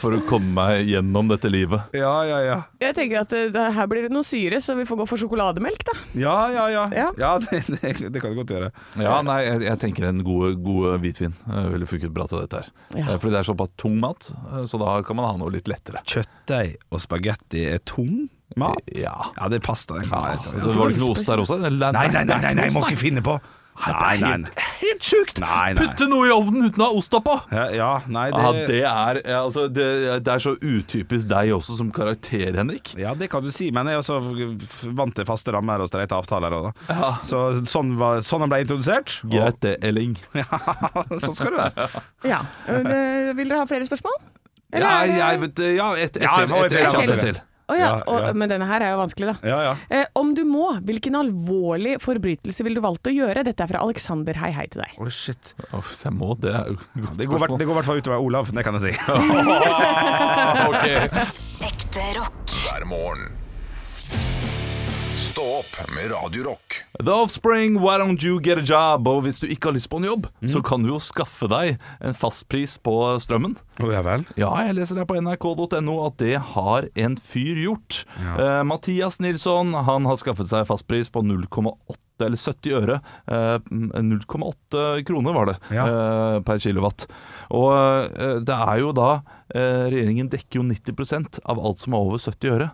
[0.01, 1.93] for å komme meg gjennom dette livet.
[1.97, 2.57] Ja, ja, ja.
[2.81, 5.85] Jeg tenker at det, her blir det noe syre, så vi får gå for sjokolademelk,
[5.87, 5.95] da.
[6.19, 6.85] Ja, ja, ja.
[6.95, 7.07] Ja.
[7.21, 8.71] Ja, det, det, det kan du godt gjøre.
[9.01, 12.63] Ja, nei, jeg, jeg tenker en god, god hvitvin eh, ville funket bra til dette
[12.63, 12.69] her.
[12.97, 13.05] Ja.
[13.07, 14.31] Eh, Fordi det er såpass tung mat,
[14.67, 16.03] så da kan man ha noe litt lettere.
[16.09, 18.27] Kjøttdeig og spagetti er tung
[18.59, 18.83] mat?
[18.97, 19.15] Ja.
[19.37, 20.01] Ja, det er pasta.
[20.01, 21.57] Det kan Så var det ikke noe ost der også?
[21.61, 23.37] Nei, nei, nei, nei, nei, må ikke finne på!
[23.81, 24.49] Nei, nei, Helt,
[24.81, 25.39] helt sjukt!
[25.77, 27.37] Putte noe i ovnen uten å ha ost oppå!
[27.55, 29.85] Ja, ja, nei, det, Ja, det er, altså, det,
[30.27, 32.93] det er så utypisk deg også som karakter, Henrik.
[32.99, 36.17] ja, det kan du si, men jeg er også vant til faste rammer og streite
[36.19, 36.53] avtaler.
[36.53, 37.13] og Ja.
[37.25, 39.21] Så sånn, var, sånn han ble introdusert.
[39.31, 40.17] Greit det, Elling.
[40.41, 40.61] Ja,
[41.21, 42.03] sånn skal det være.
[42.27, 42.41] Ja.
[42.67, 44.19] Vil dere ha flere spørsmål?
[44.71, 47.41] Ja, jeg vet Ja, et, et, et, et, et, et et, et til.
[47.71, 47.87] Å ja.
[47.91, 48.35] Ja, Og.
[48.35, 49.35] Men denne her er jo vanskelig, da.
[49.47, 49.73] Ja, ja.
[49.89, 53.45] Eh, om du må, hvilken alvorlig forbrytelse ville du valgt å gjøre?
[53.47, 54.35] Dette er fra Alexander.
[54.43, 54.97] Hei, hei til deg.
[54.99, 55.53] Å, shit.
[55.71, 58.01] Oh, hvis jeg må, det er godt Det går, hvert- det går i hvert fall
[58.03, 58.93] utover Olav, det kan jeg si.
[60.71, 60.85] Ok.
[61.71, 62.57] Ekte rock.
[62.61, 63.29] hver morgen.
[65.31, 66.81] Stå opp med Radio Rock.
[67.05, 69.07] The Offspring, Why Don't You Get A Job?
[69.07, 71.77] Og hvis du ikke har lyst på en jobb, så kan du jo skaffe deg
[72.03, 73.53] en fastpris på strømmen.
[73.79, 74.25] Oh, ja vel.
[74.39, 78.01] Ja, jeg leser her på nrk.no at det har en fyr gjort.
[78.19, 82.99] Eh, Mathias Nilsson han har skaffet seg fastpris på 0,8 eller 70 øre.
[83.31, 85.85] Eh, 0,8 kroner var det Ja.
[85.87, 87.07] eh, per kilowatt.
[87.55, 87.71] Og
[88.19, 89.09] eh, det er jo da
[89.55, 92.71] eh, Regjeringen dekker jo 90% av alt som er over 70 øre.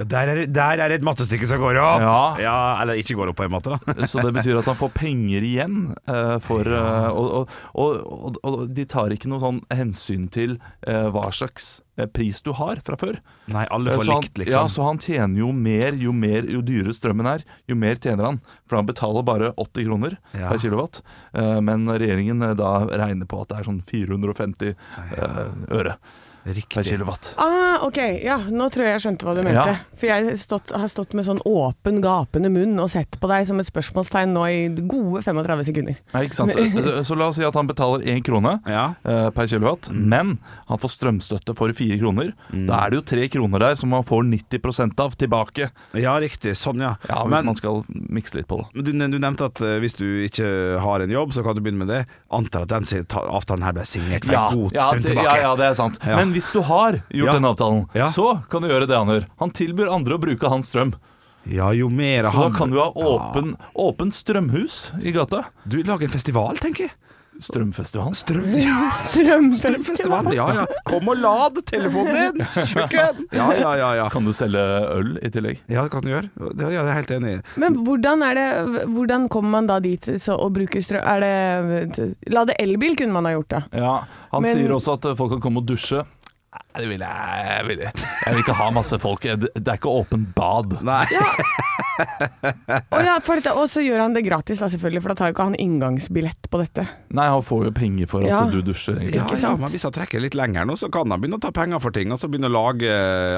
[0.00, 2.38] Ja, der, er, der er et mattestykke som går opp!
[2.40, 2.58] Ja.
[2.80, 4.06] Eller ikke går opp på en måte, da.
[4.10, 5.76] Så det betyr at han får penger igjen
[6.08, 10.56] eh, for eh, og, og, og, og, og de tar ikke noe sånn hensyn til
[10.88, 13.20] eh, hva slags eh, pris du har fra før.
[13.52, 14.56] Nei, alle Eh, får så han, likt, liksom.
[14.56, 18.30] Ja, så han tjener jo mer jo, mer jo dyrere strømmen er, jo mer tjener
[18.30, 18.40] han.
[18.64, 20.48] For han betaler bare 80 kroner Ja.
[20.54, 21.02] per kilowatt.
[21.36, 25.98] Eh, men regjeringen eh, da regner på at det er sånn 450 eh, øre
[26.44, 27.34] per kilowatt.
[27.38, 29.74] Ah, ok, ja, nå tror jeg jeg skjønte hva du mente.
[29.74, 29.76] Ja.
[29.98, 33.46] For jeg har stått, har stått med sånn åpen, gapende munn og sett på deg
[33.46, 34.58] som et spørsmålstegn nå i
[34.90, 35.96] gode 35 sekunder.
[36.14, 36.56] Nei, ikke sant?
[37.08, 38.94] Så la oss si at han betaler én krone Ja.
[39.06, 42.32] eh, per kilowatt, men han får strømstøtte for fire kroner.
[42.52, 45.70] Da er det jo tre kroner der som man får 90% av tilbake.
[45.94, 46.56] ja, riktig.
[46.58, 46.96] Sånn, ja.
[47.08, 48.66] Ja, Hvis Men- man skal mikse litt på det.
[48.74, 51.60] Men Du, du nevnte at eh, hvis du ikke har en jobb, så kan du
[51.62, 52.06] begynne med det.
[52.30, 55.24] Antar at den avtalen her ble signert for en god ja, stund tilbake.
[55.24, 55.98] ja, ja, det er sant.
[56.04, 56.16] Ja.
[56.32, 57.32] Men hvis du har gjort Ja.
[57.36, 58.06] den avtalen, Ja.
[58.08, 59.26] så kan du gjøre det han gjør.
[59.38, 60.94] Han tilbyr andre å bruke hans strøm.
[61.44, 65.44] Ja, jo mer Så da kan du ha åpen, åpent strømhus i gata.
[65.68, 66.92] Du lager en festival, tenker jeg.
[67.40, 68.14] Strømfestivalen.
[68.14, 68.44] Strøm...
[68.52, 69.56] Strømfestival.
[69.56, 70.34] Strømfestival.
[70.36, 70.66] Ja, ja.
[70.86, 72.46] Kom og lad telefonen din!
[72.68, 73.26] Tjukken!
[73.32, 73.88] Ja, ja, ja.
[73.94, 74.08] ja.
[74.12, 75.58] Kan du selge øl i tillegg?
[75.72, 76.28] Ja, det kan du gjøre.
[76.54, 77.40] Det ja, jeg er helt enig i.
[77.58, 81.02] Men hvordan, er det, hvordan kommer man da dit så, og bruker strøm?
[81.02, 83.62] Er det Lade elbil kunne man ha gjort, da.
[83.72, 83.94] Ja,
[84.30, 86.04] Han Men- sier også at eh, folk kan komme og dusje.
[86.52, 89.22] Nei, det vil jeg, jeg vil, jeg vil ikke ha masse folk.
[89.24, 90.76] Det det er ikke åpent bad.
[90.84, 91.04] Nei.
[91.98, 95.30] Og, ja, for dette, og så gjør han det gratis, da, selvfølgelig, for da tar
[95.30, 96.84] jo ikke han inngangsbillett på dette.
[97.16, 98.40] Nei, han får jo penger for at Ja.
[98.50, 98.96] du dusjer.
[98.98, 99.14] egentlig.
[99.20, 101.42] Ja, Ikke ja, men hvis han trekker litt lenger nå, så kan han begynne å
[101.44, 102.12] ta penger for ting.
[102.12, 102.88] Og så begynne å lage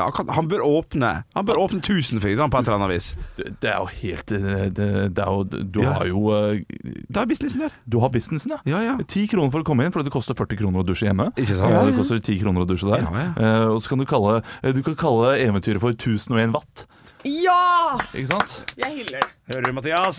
[0.04, 3.08] Han, kan, han bør åpne Han bør åpne Tusenfryd på et eller annet vis.
[3.36, 5.92] Det, det er jo helt eh, det, det er jo, Du Ja.
[5.98, 6.62] har jo eh,
[7.08, 7.72] Det er businessen der.
[7.88, 8.60] Du har businessen, ja.
[8.64, 8.96] Ja, ja.
[9.06, 11.30] Ti kroner for å komme inn, fordi det koster 40 kroner å dusje hjemme.
[11.36, 11.70] Ikke sant?
[11.74, 13.04] Ja, det koster 10 kroner å dusje der.
[13.04, 13.30] Ja, ja.
[13.36, 16.86] Eh, og så kan du kalle, du kan kalle eventyret for 1001 watt.
[17.24, 17.98] Ja!
[18.12, 18.54] Ikke sant?
[18.76, 19.28] Jeg hyller det.
[19.48, 20.18] Hører du, Mathias?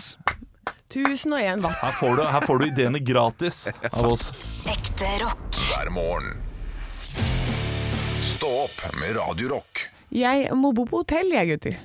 [0.90, 1.76] 1001 watt.
[1.82, 4.28] Her får du, her får du ideene gratis av oss.
[4.70, 5.60] Ekte rock.
[5.68, 6.32] hver morgen.
[8.22, 9.86] Stå opp med Radiorock.
[10.14, 11.78] Jeg må bo på hotell, jeg, gutter.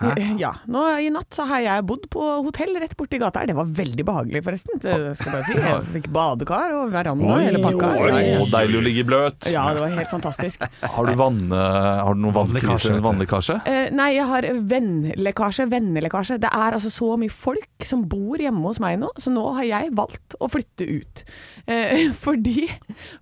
[0.44, 0.50] Ja.
[0.70, 3.50] Nå I natt så har jeg bodd på hotell rett borti gata her.
[3.50, 4.80] Det var veldig behagelig, forresten.
[4.82, 5.56] Det skal jeg bare si.
[5.58, 7.90] Jeg fikk badekar og veranda hele pakka.
[8.00, 8.40] Oi, oi, ja.
[8.56, 9.48] deilig å ligge bløt.
[9.52, 10.64] Ja, det var helt fantastisk.
[10.94, 12.96] Har du, vann, har du noen Vannlekkasje.
[13.04, 13.56] Vannlekkasje?
[13.66, 16.38] Uh, nei, jeg har vennlekkasje, vennelekkasje.
[16.42, 19.66] Det er altså så mye folk som bor hjemme hos meg nå, så nå har
[19.68, 21.24] jeg valgt å flytte ut.
[21.68, 22.68] Uh, fordi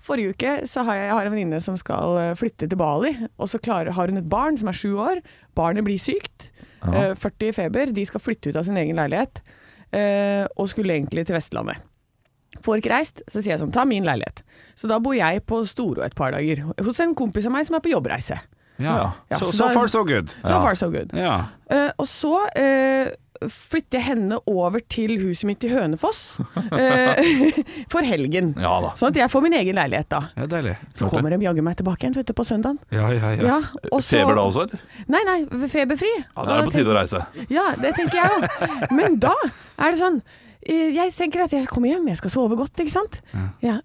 [0.02, 3.12] forrige uke så har jeg, jeg har en venninne som skal eh, flytte til Bali,
[3.36, 5.22] og så klarer, har hun et barn som er sju år.
[5.58, 6.50] Barnet blir sykt.
[6.82, 7.12] Ja.
[7.14, 7.92] 40 i feber.
[7.94, 9.42] De skal flytte ut av sin egen leilighet,
[9.94, 11.84] eh, og skulle egentlig til Vestlandet.
[12.62, 14.42] Får ikke reist, så sier jeg sånn, ta min leilighet.
[14.78, 17.78] Så da bor jeg på Storo et par dager, hos en kompis av meg som
[17.78, 18.38] er på jobbreise.
[18.82, 19.12] Ja.
[19.30, 20.34] Ja, so, so far, so good.
[20.42, 21.12] So far so good.
[21.16, 21.52] Ja.
[21.70, 23.12] Uh, og så eh,
[23.50, 26.20] flytter jeg henne over til huset mitt i Hønefoss
[26.78, 27.22] eh,
[27.92, 28.52] for helgen.
[28.60, 28.92] Ja da.
[28.98, 30.20] Sånn at jeg får min egen leilighet da.
[30.36, 30.76] ja, deilig.
[30.98, 32.78] Så kommer de jaggu meg tilbake igjen vet du, på søndagen.
[32.94, 33.48] Ja, ja, ja.
[33.54, 33.58] Ja,
[33.90, 34.84] og så- Feber da også, eller?
[35.12, 36.12] Nei, nei, feberfri.
[36.20, 37.24] Ja, Da er det på tide å reise.
[37.50, 38.92] Ja, det tenker jeg òg.
[38.92, 39.34] Men da
[39.78, 40.20] er det sånn
[40.62, 43.20] eh, Jeg tenker at jeg kommer hjem, jeg skal sove godt, ikke sant.
[43.64, 43.80] Ja.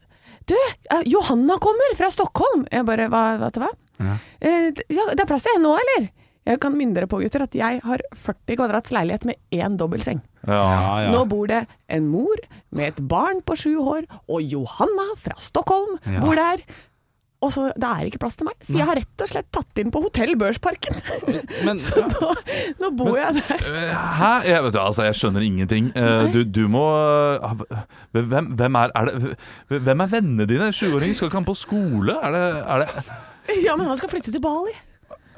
[0.48, 2.68] Du, eh, Johanna kommer fra Stockholm!
[2.72, 3.72] Jeg bare Hva, hva hva?
[3.98, 4.14] Ja.
[4.40, 6.10] Eh, ja, det er plass til henne nå, eller?
[6.48, 10.22] Jeg kan minne dere på, gutter, at jeg har 40 kvadrats leilighet med én dobbeltseng.
[10.48, 10.64] Ja.
[11.04, 11.12] Ja.
[11.12, 12.40] Nå bor det en mor
[12.72, 16.22] med et barn på sju år, og Johanna fra Stockholm Ja.
[16.24, 16.64] bor der.
[17.46, 19.78] Og så, Det er ikke plass til meg, så jeg har rett og slett tatt
[19.78, 20.96] inn på Hotell Børsparken.
[21.68, 22.32] Men Så nå,
[22.82, 23.62] nå bor jeg der.
[24.22, 24.32] Hæ?
[24.48, 25.92] Jeg, vet du, altså, jeg skjønner ingenting.
[25.94, 26.82] Eh, du, du må
[27.38, 27.78] eh,
[28.18, 29.36] hvem, hvem, er, er det,
[29.70, 30.72] hvem er vennene dine?
[30.74, 32.18] Sjuåringen skal ikke han på skole?
[32.24, 34.74] Er det, er, det, Ja, men han skal flytte til Bali.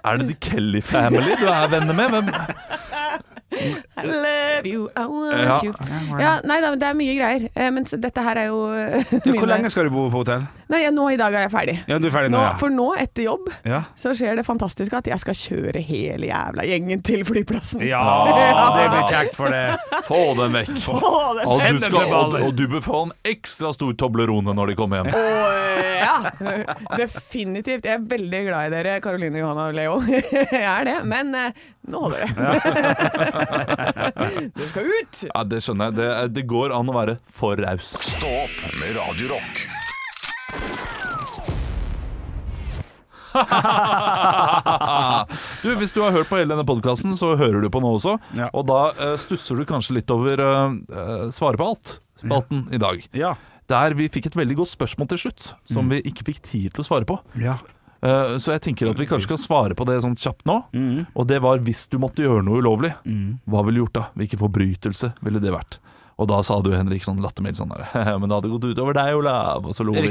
[0.05, 2.09] Er det The Kelly Family du er venner med?
[2.09, 2.29] Hvem?
[3.99, 5.55] I love you, I want Ja.
[5.65, 5.73] you.
[6.21, 7.47] Ja, nei da, men det er mye greier.
[7.55, 8.59] Eh, Men så dette her er jo
[9.25, 10.43] Du, hvor lenge skal du bo på hotell?
[10.69, 11.75] Nei, ja, nå i dag er jeg ferdig.
[11.89, 12.51] Ja, du er ferdig nå, Nå, ja.
[12.61, 16.65] for nå, etter jobb, Ja, så skjer det fantastiske at jeg skal kjøre hele jævla
[16.69, 17.81] gjengen til flyplassen.
[17.87, 18.03] ja
[18.77, 19.63] det blir kjekt for det.
[20.05, 20.69] Få dem vekk.
[20.93, 22.43] Å, det Og Send du, dem skal, til og, Bali.
[22.45, 25.09] og du bør få en ekstra stor Toblerone når de kommer hjem.
[25.17, 25.25] Å,
[25.99, 26.15] ja,
[26.99, 27.85] definitivt.
[27.89, 29.97] Jeg er veldig glad i dere, Karoline, Johanna og Leo.
[30.05, 32.27] Jeg er det, men eh, nå holder det.
[34.59, 35.23] det skal ut!
[35.29, 35.95] Ja, Det skjønner jeg.
[35.99, 37.87] Det, det går an å være for raus.
[38.03, 39.55] Stå opp med Radiorock.
[45.63, 48.13] Du, Hvis du har hørt på hele denne podkasten, så hører du på nå også.
[48.37, 48.47] Ja.
[48.57, 52.97] Og da uh, stusser du kanskje litt over uh, Svare på alt-spalten i dag.
[53.17, 53.31] Ja.
[53.69, 56.81] Der vi fikk et veldig godt spørsmål til slutt, som vi ikke fikk tid til
[56.81, 57.15] å svare på.
[57.37, 57.55] Ja.
[58.01, 60.59] Eh, Så jeg tenker at vi kanskje skal svare på det sånn kjapt nå.
[61.15, 62.93] Og det var hvis du måtte gjøre noe ulovlig.
[63.49, 64.05] Hva ville du gjort da?
[64.15, 65.79] Hvilken forbrytelse ville det vært?
[66.19, 67.85] Og da sa du, Henrik, sånn lattermild sånn der
[68.19, 69.69] Men det hadde gått utover deg, Olav.
[69.71, 70.09] Og så lo vi.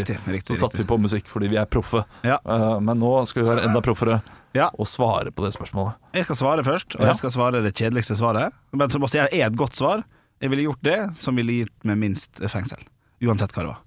[0.49, 2.05] Så satte vi på musikk fordi vi er proffe.
[2.25, 2.39] Ja.
[2.49, 4.23] Eh, Men nå skal vi være enda proffere
[4.57, 4.71] Ja.
[4.79, 5.95] og svare på det spørsmålet.
[6.17, 8.53] Jeg skal svare først, og jeg skal svare det kjedeligste svaret.
[8.73, 10.05] Men som også er et godt svar.
[10.41, 12.81] Jeg ville gjort det som ville gitt meg minst fengsel.
[13.21, 13.83] Uansett hva det var.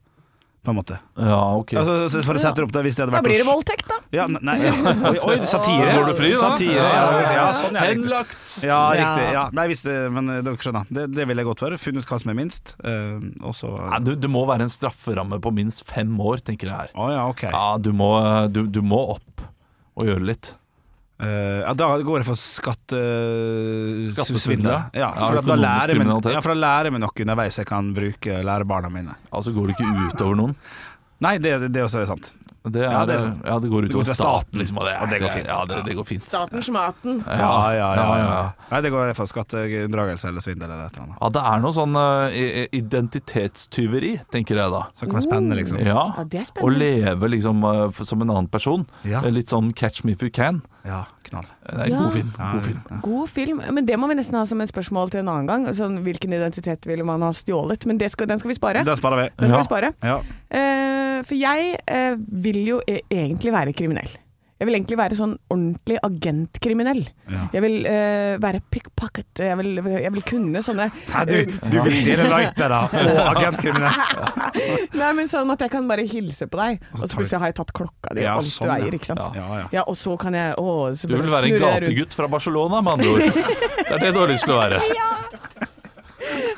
[0.61, 0.99] På en måte.
[1.17, 1.71] Ja, ok.
[1.73, 3.95] Altså, for å sette det opp da, hvis det hadde Da blir det voldtekt, da.
[4.13, 5.95] Ja, ne- nei, oi, oi, satire.
[5.97, 6.41] Går du fri, da?
[6.43, 7.85] Satire, ja, ja, sånn, ja.
[7.89, 8.53] Henlagt!
[8.61, 8.99] Ja, Ja.
[8.99, 9.25] riktig.
[9.33, 9.45] Ja.
[9.57, 10.85] Nei, hvis det, men eh, dere skjønner.
[10.93, 11.79] Det, det vil jeg godt være.
[11.81, 12.75] Funnet hva som er minst.
[12.85, 16.69] Uh, og så ja, du, det må være en strafferamme på minst fem år, tenker
[16.69, 16.93] jeg her.
[16.93, 17.49] Oh, ja, okay.
[17.49, 18.11] Ja, du må,
[18.53, 19.41] du, du må opp
[19.97, 20.53] og gjøre litt.
[21.21, 22.35] Eh, ja, da går jeg for
[24.11, 24.71] skattesvindel.
[24.71, 24.81] Uh, ja.
[24.93, 26.33] Ja, Ja, for at da lærer jeg meg, kriminalitet.
[26.33, 29.13] ja, for da lærer noe underveis jeg kan bruke lære barna mine.
[29.31, 30.55] Altså går det ikke utover noen.
[31.21, 32.31] Nei, det, det også er sant.
[32.61, 33.41] Det, er, Ja, ja, det er sant.
[33.45, 34.77] går Det går utover staten, staten, liksom.
[34.81, 35.47] Og det, og det går fint.
[35.49, 36.23] Ja, det, det går fint.
[36.25, 37.21] Statens maten.
[37.25, 38.05] Ja, ja, ja.
[38.21, 38.41] ja.
[38.71, 41.17] Nei, det går for skatteunndragelse eller svindel eller et eller annet.
[41.21, 44.83] Ja, det er noe sånn eh, i- identitetstyveri, tenker jeg da.
[44.93, 45.81] Som kan være spennende, liksom.
[45.85, 48.85] Ja, Ja, det er Å leve liksom eh, som en annen person.
[49.09, 49.21] Ja.
[49.25, 50.61] Eh, Litt sånn Catch Me If You Can.
[50.85, 51.45] Ja, knall.
[51.65, 51.97] Det er en Ja.
[52.03, 52.31] god film.
[52.37, 52.79] God film.
[52.89, 52.99] ja.
[53.01, 55.65] God film, men det må vi nesten ha som et spørsmål til en annen gang.
[55.77, 57.85] Sånn, hvilken identitet ville man ha stjålet?
[57.85, 58.83] Men det skal, den skal vi spare.
[58.83, 59.29] Den sparer vi.
[59.37, 59.61] Den skal Ja.
[59.61, 59.93] vi spare.
[60.03, 60.17] Ja.
[60.51, 64.09] Uh, for jeg uh, vil jo e egentlig være kriminell.
[64.61, 66.99] Jeg vil egentlig være sånn ordentlig agentkriminell.
[67.25, 67.47] Ja.
[67.49, 69.41] Jeg vil uh, være pickpocket.
[69.41, 73.95] Jeg vil, jeg vil kunne sånne Nei, du, du vil stjele lightere og agentkriminell.
[75.01, 77.57] Nei, men sånn at jeg kan bare hilse på deg, og så plutselig har jeg
[77.57, 79.23] tatt klokka di og Ja, alt sånn, du eier, ikke sant.
[79.39, 79.63] Ja.
[79.73, 82.99] Ja, og så kan jeg å, så Du vil være en gategutt fra Barcelona, med
[82.99, 83.41] andre ord.
[83.81, 84.83] Det er det du har lyst til å være.
[84.99, 85.09] ja.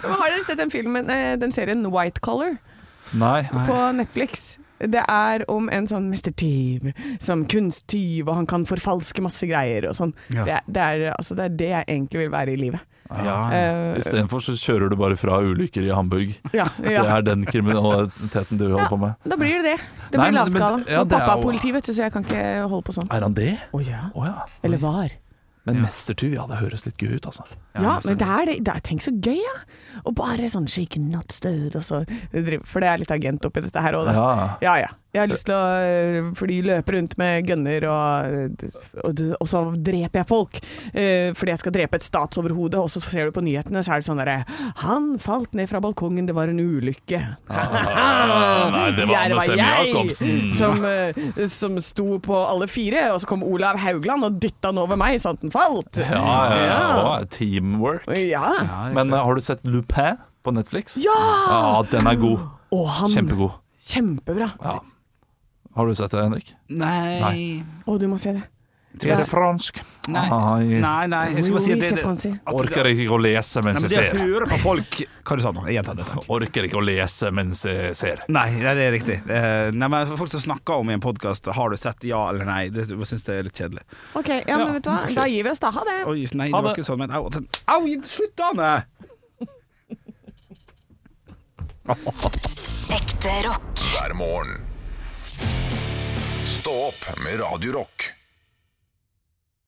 [0.04, 2.58] Har dere sett den filmen, eh, den serien White Collar
[3.16, 3.46] Nei.
[3.48, 4.58] på Netflix?
[4.92, 6.90] Det er om en sånn mestertyv,
[7.24, 10.14] som kunsttyv, og han kan forfalske masse greier og sånn.
[10.34, 10.44] Ja.
[10.48, 12.90] Det, det, er, altså, det er det jeg egentlig vil være i livet.
[13.14, 13.34] Ja.
[13.52, 16.32] uh, Istedenfor så kjører du bare fra ulykker i Hamburg.
[16.56, 19.14] ja, Det er den kriminaliteten du holder på med.
[19.30, 19.76] Da blir det det.
[20.10, 20.80] Det blir lavskala.
[20.88, 22.96] ja, og er pappa er jo- politi, vet du, så jeg kan ikke holde på
[22.96, 23.12] sånn.
[23.14, 23.52] Er han det?
[23.74, 24.08] Å ja.
[24.16, 24.48] Oh, ja.
[24.64, 25.14] Eller var.
[25.64, 27.46] Men mestertyv, ja det høres litt gøy ut, altså.
[27.78, 28.58] Ja, men det er det.
[28.68, 29.54] det er, tenk så gøy, ja.
[30.04, 32.02] Og bare sånn shake not stirred, og så
[32.68, 34.18] For det er litt agent oppi dette her òg, da.
[34.18, 34.28] Ja.
[34.66, 34.92] Ja ja.
[35.14, 38.66] Jeg har lyst til å Fordi løpe rundt med gunner, og,
[39.06, 40.58] og, og så dreper jeg folk.
[40.90, 44.02] Uh, fordi jeg skal drepe et statsoverhode, og så ser du på nyhetene, så er
[44.02, 44.40] det sånn derre
[44.82, 47.22] Han falt ned fra balkongen, det var en ulykke.
[48.84, 50.38] nei, det var Anne Sem jeg Jacobsen.
[50.60, 54.84] som, eh, som sto på alle fire, og så kom Olav Haugland og dytta den
[54.84, 55.98] over meg sånn at den falt.
[55.98, 56.80] Ja, ja, ja.
[57.00, 57.18] Ja.
[57.34, 58.08] Teamwork.
[58.20, 58.54] Ja.
[58.96, 61.00] Men eh, har du sett Lupin på Netflix?
[61.02, 61.20] Ja!
[61.50, 62.48] Ja, den er god.
[62.74, 63.60] Og han Kjempegod.
[63.84, 64.54] Kjempebra.
[64.64, 64.80] Ja.
[65.74, 66.54] Har du sett det, Henrik?
[66.70, 67.20] Nei.
[67.24, 67.46] Nei.
[67.90, 68.44] Å, du må se det.
[68.94, 69.80] Er det fransk?
[70.14, 70.24] Nei.
[70.30, 70.66] Ai.
[70.84, 73.66] Nei, nei, jeg skal bare si at det, det, at Orker ikke å lese nei,
[73.72, 74.20] mens men jeg det å ser.
[74.22, 75.64] høre på folk Hva du sa nå?
[75.74, 76.06] Gjenta det.
[76.12, 76.28] takk.
[76.36, 78.22] Orker ikke å lese mens jeg ser.
[78.30, 79.18] Nei, nei, det er riktig.
[79.26, 82.46] Eh, nei, men Folk som snakker om i en podkast 'Har du sett ja eller
[82.46, 83.82] nei', det syns jeg er litt kjedelig.
[84.14, 85.10] Ok, ja, men vet du hva?
[85.16, 85.72] Da gir vi oss da.
[85.72, 85.98] Ha det.
[86.06, 88.84] Oi, nei, det var ikke sånn, men au, sånn, au slutt, Ane!
[92.94, 93.80] Ekte rock.
[93.92, 94.62] hver morgen.
[96.46, 98.12] Stå opp med Radio Rock.